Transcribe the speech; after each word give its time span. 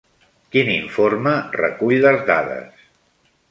Quin 0.55 0.71
informe 0.75 1.35
recull 1.61 1.95
les 2.07 2.25
dades? 2.33 2.83